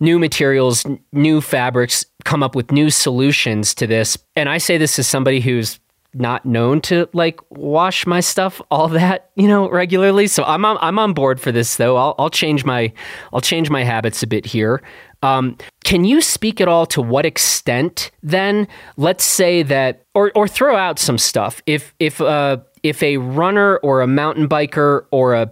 [0.01, 4.17] new materials, new fabrics, come up with new solutions to this.
[4.35, 5.79] And I say this as somebody who's
[6.13, 10.27] not known to like wash my stuff all that you know regularly.
[10.27, 11.95] So i'm on, i'm on board for this though.
[11.95, 12.91] I'll, I'll change my
[13.31, 14.81] i'll change my habits a bit here.
[15.23, 20.49] Um, can you speak at all to what extent then let's say that or or
[20.49, 21.61] throw out some stuff.
[21.65, 25.49] If if uh if a runner or a mountain biker or a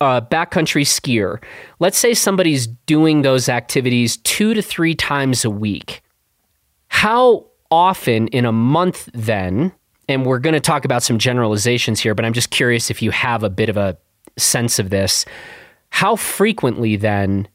[0.00, 1.42] a backcountry skier,
[1.78, 6.02] let's say somebody's doing those activities two to three times a week.
[6.88, 9.72] How often in a month then,
[10.08, 13.10] and we're going to talk about some generalizations here, but I'm just curious if you
[13.10, 13.96] have a bit of a
[14.36, 15.24] sense of this.
[15.90, 17.48] How frequently then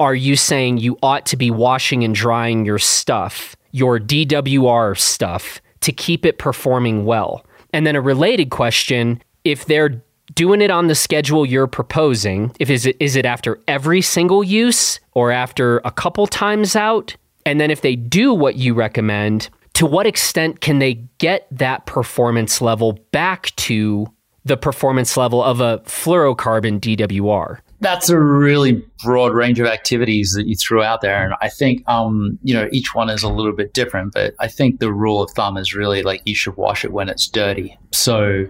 [0.00, 5.60] are you saying you ought to be washing and drying your stuff, your DWR stuff,
[5.80, 7.44] to keep it performing well?
[7.72, 10.02] And then a related question if they're
[10.34, 14.44] doing it on the schedule you're proposing, if is it is it after every single
[14.44, 17.16] use or after a couple times out?
[17.46, 21.86] And then if they do what you recommend, to what extent can they get that
[21.86, 24.06] performance level back to
[24.44, 27.58] the performance level of a fluorocarbon DWR?
[27.80, 31.88] That's a really broad range of activities that you threw out there, and I think
[31.88, 34.14] um, you know each one is a little bit different.
[34.14, 37.08] But I think the rule of thumb is really like you should wash it when
[37.08, 37.78] it's dirty.
[37.92, 38.46] So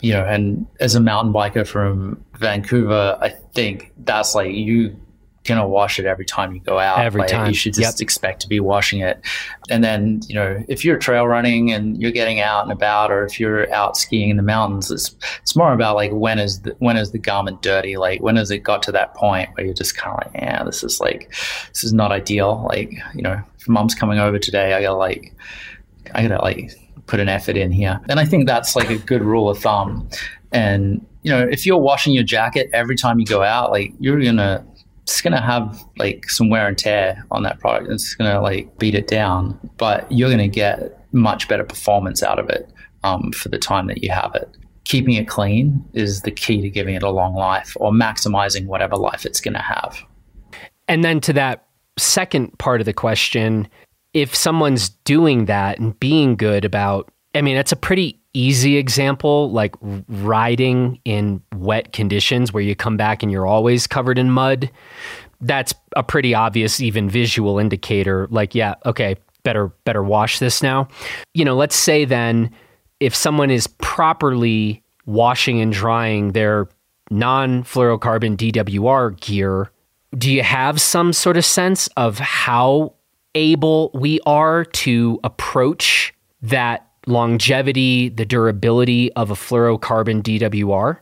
[0.00, 4.96] you know, and as a mountain biker from Vancouver, I think that's like you
[5.44, 6.98] gonna wash it every time you go out.
[6.98, 7.48] Every like, time.
[7.48, 8.04] you should just Yep.
[8.04, 9.20] expect to be washing it.
[9.70, 13.24] And then you know, if you're trail running and you're getting out and about, or
[13.24, 16.76] if you're out skiing in the mountains, it's it's more about like when is the,
[16.78, 17.96] when is the garment dirty?
[17.96, 20.62] Like when has it got to that point where you're just kind of like, yeah,
[20.62, 21.30] this is like
[21.72, 22.66] this is not ideal.
[22.68, 25.34] Like you know, if mom's coming over today, I gotta like
[26.14, 26.72] I gotta like
[27.10, 28.00] put an effort in here.
[28.08, 30.08] And I think that's like a good rule of thumb.
[30.52, 34.22] And you know, if you're washing your jacket every time you go out, like you're
[34.22, 34.64] gonna
[35.02, 37.90] it's gonna have like some wear and tear on that product.
[37.90, 42.48] It's gonna like beat it down, but you're gonna get much better performance out of
[42.48, 44.56] it um, for the time that you have it.
[44.84, 48.96] Keeping it clean is the key to giving it a long life or maximizing whatever
[48.96, 50.00] life it's gonna have.
[50.86, 51.66] And then to that
[51.98, 53.68] second part of the question,
[54.12, 59.50] if someone's doing that and being good about, I mean, it's a pretty easy example,
[59.50, 59.74] like
[60.08, 64.70] riding in wet conditions where you come back and you're always covered in mud.
[65.40, 68.26] That's a pretty obvious, even visual indicator.
[68.30, 70.88] Like, yeah, okay, better better wash this now.
[71.34, 72.50] You know, let's say then
[73.00, 76.68] if someone is properly washing and drying their
[77.10, 79.70] non-fluorocarbon DWR gear,
[80.16, 82.94] do you have some sort of sense of how
[83.34, 86.12] able we are to approach
[86.42, 90.98] that longevity, the durability of a fluorocarbon DWR?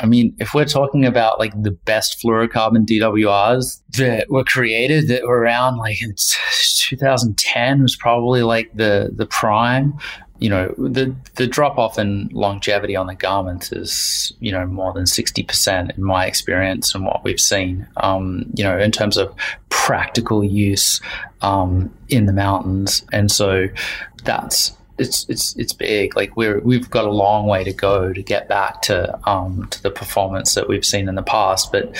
[0.00, 5.22] I mean, if we're talking about like the best fluorocarbon DWRs that were created that
[5.22, 9.94] were around like in 2010 was probably like the the prime.
[10.42, 14.92] You know, the the drop off in longevity on the garment is you know more
[14.92, 17.86] than 60% in my experience and what we've seen.
[17.98, 19.32] Um, you know, in terms of
[19.68, 21.00] practical use
[21.42, 23.68] um, in the mountains, and so
[24.24, 26.16] that's it's it's it's big.
[26.16, 29.82] Like we're we've got a long way to go to get back to um, to
[29.82, 31.96] the performance that we've seen in the past, but.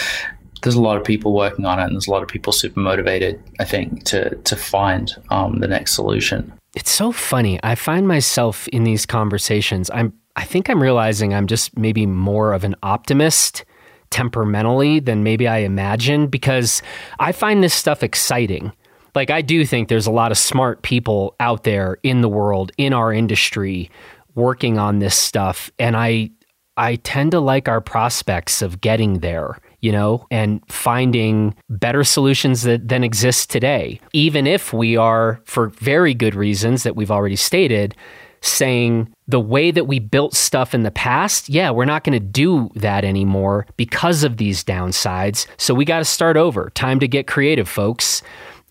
[0.64, 2.78] There's a lot of people working on it, and there's a lot of people super
[2.78, 3.42] motivated.
[3.58, 6.52] I think to to find um, the next solution.
[6.74, 7.60] It's so funny.
[7.62, 9.90] I find myself in these conversations.
[9.92, 13.66] I'm I think I'm realizing I'm just maybe more of an optimist
[14.08, 16.80] temperamentally than maybe I imagined because
[17.18, 18.72] I find this stuff exciting.
[19.14, 22.72] Like I do think there's a lot of smart people out there in the world
[22.78, 23.90] in our industry
[24.34, 26.30] working on this stuff and I
[26.78, 32.62] I tend to like our prospects of getting there, you know, and finding better solutions
[32.62, 34.00] that than exist today.
[34.14, 37.94] Even if we are for very good reasons that we've already stated
[38.42, 42.20] saying the way that we built stuff in the past, yeah, we're not going to
[42.20, 45.46] do that anymore because of these downsides.
[45.56, 46.70] So we got to start over.
[46.74, 48.22] Time to get creative, folks.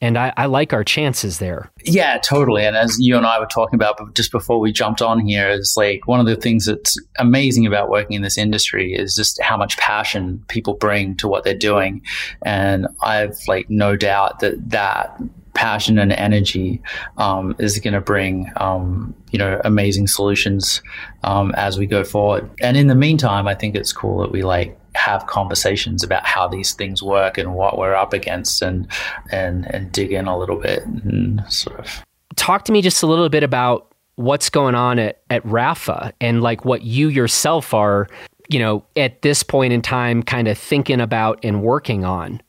[0.01, 1.71] And I, I like our chances there.
[1.83, 2.65] Yeah, totally.
[2.65, 5.75] And as you and I were talking about just before we jumped on here, is
[5.77, 9.57] like one of the things that's amazing about working in this industry is just how
[9.57, 12.01] much passion people bring to what they're doing.
[12.43, 15.21] And I've like no doubt that that
[15.53, 16.81] passion and energy
[17.17, 20.81] um, is going to bring um, you know amazing solutions
[21.23, 22.49] um, as we go forward.
[22.61, 26.47] And in the meantime, I think it's cool that we like have conversations about how
[26.47, 28.87] these things work and what we're up against and
[29.31, 32.03] and and dig in a little bit and sort of
[32.35, 36.41] talk to me just a little bit about what's going on at, at Rapha and
[36.41, 38.07] like what you yourself are,
[38.49, 42.41] you know, at this point in time kind of thinking about and working on.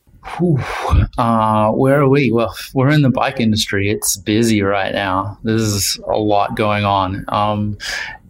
[1.17, 2.31] Uh, where are we?
[2.31, 3.89] Well, we're in the bike industry.
[3.89, 5.37] It's busy right now.
[5.43, 7.25] There's a lot going on.
[7.27, 7.77] Um,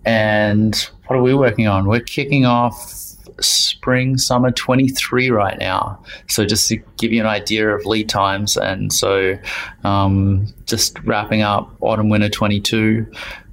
[0.06, 0.76] and
[1.08, 1.88] what are we working on?
[1.88, 3.03] We're kicking off
[3.40, 6.04] spring summer 23 right now.
[6.28, 9.38] So just to give you an idea of lead times and so
[9.84, 13.06] um, just wrapping up autumn winter 22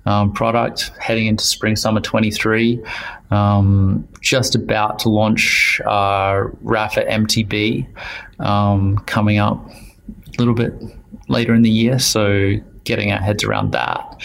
[0.06, 2.82] um, product heading into spring summer 23
[3.30, 7.86] um, just about to launch uh, Rapha mtb
[8.44, 10.72] um, coming up a little bit
[11.28, 11.98] later in the year.
[11.98, 12.54] So
[12.90, 14.20] getting our heads around that.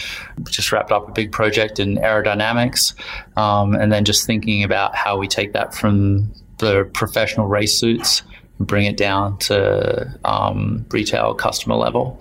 [0.50, 2.94] Just wrapped up a big project in aerodynamics,
[3.38, 8.22] um, and then just thinking about how we take that from the professional race suits
[8.58, 12.20] and bring it down to um, retail customer level.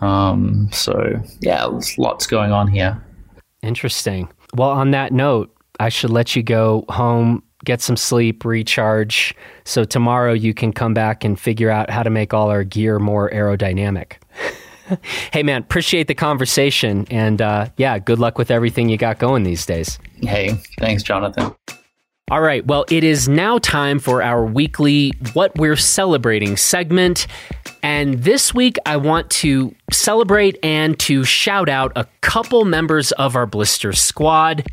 [0.00, 1.68] Um, so yeah,
[1.98, 3.00] lots going on here.
[3.62, 4.28] Interesting.
[4.54, 9.34] Well, on that note, I should let you go home, get some sleep, recharge,
[9.64, 12.98] so tomorrow you can come back and figure out how to make all our gear
[12.98, 14.14] more aerodynamic.
[15.32, 17.06] Hey, man, appreciate the conversation.
[17.10, 19.98] And uh, yeah, good luck with everything you got going these days.
[20.20, 21.54] Hey, thanks, Jonathan.
[22.30, 27.26] All right, well, it is now time for our weekly What We're Celebrating segment.
[27.82, 33.36] And this week, I want to celebrate and to shout out a couple members of
[33.36, 34.66] our Blister squad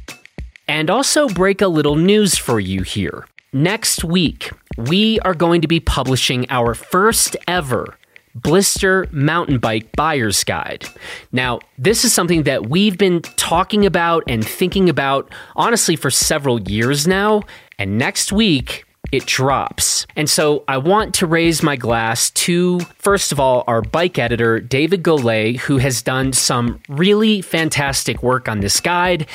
[0.69, 3.25] and also break a little news for you here.
[3.51, 7.97] Next week, we are going to be publishing our first ever
[8.35, 10.85] Blister Mountain Bike Buyer's Guide.
[11.31, 16.61] Now, this is something that we've been talking about and thinking about honestly for several
[16.61, 17.41] years now.
[17.77, 20.05] And next week, it drops.
[20.15, 24.59] And so I want to raise my glass to, first of all, our bike editor,
[24.59, 29.27] David Golay, who has done some really fantastic work on this guide.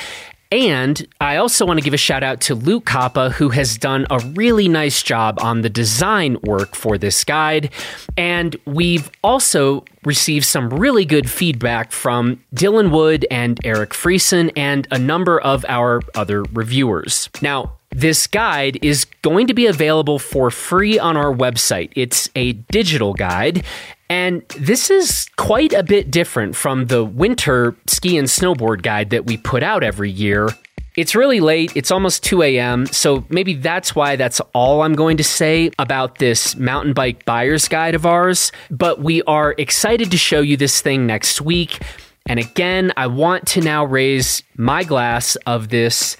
[0.51, 4.05] And I also want to give a shout out to Luke Kappa, who has done
[4.09, 7.71] a really nice job on the design work for this guide.
[8.15, 14.87] And we've also received some really good feedback from Dylan Wood and Eric Freson and
[14.91, 17.29] a number of our other reviewers.
[17.41, 21.91] Now, this guide is going to be available for free on our website.
[21.95, 23.63] It's a digital guide,
[24.09, 29.25] and this is quite a bit different from the winter ski and snowboard guide that
[29.25, 30.49] we put out every year.
[30.97, 31.71] It's really late.
[31.75, 32.85] It's almost 2 a.m.
[32.85, 37.67] So maybe that's why that's all I'm going to say about this mountain bike buyer's
[37.67, 38.51] guide of ours.
[38.71, 41.81] But we are excited to show you this thing next week.
[42.27, 46.15] And again, I want to now raise my glass of this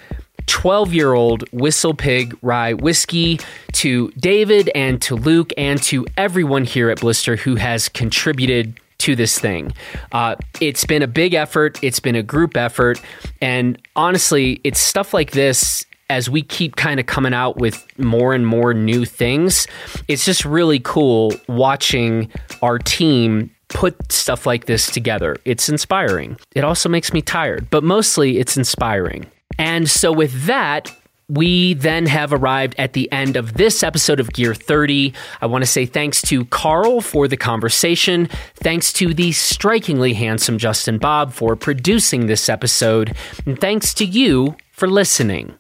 [0.48, 3.40] 12 year old WhistlePig Rye whiskey
[3.74, 9.16] to David and to Luke and to everyone here at Blister who has contributed to
[9.16, 9.74] this thing.
[10.12, 13.02] Uh, it's been a big effort, it's been a group effort.
[13.42, 18.34] And honestly, it's stuff like this as we keep kind of coming out with more
[18.34, 19.68] and more new things,
[20.08, 22.30] it's just really cool watching
[22.62, 25.36] our team put stuff like this together.
[25.46, 26.38] It's inspiring.
[26.54, 29.26] It also makes me tired, but mostly it's inspiring.
[29.58, 30.92] And so, with that,
[31.28, 35.14] we then have arrived at the end of this episode of Gear 30.
[35.42, 38.28] I want to say thanks to Carl for the conversation.
[38.56, 43.16] Thanks to the strikingly handsome Justin Bob for producing this episode.
[43.46, 45.56] And thanks to you for listening.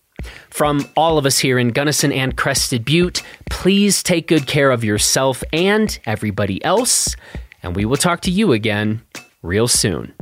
[0.49, 4.83] From all of us here in Gunnison and Crested Butte, please take good care of
[4.83, 7.15] yourself and everybody else.
[7.61, 9.01] And we will talk to you again
[9.41, 10.14] real soon.